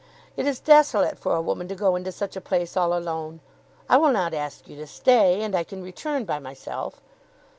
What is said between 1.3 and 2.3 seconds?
a woman to go into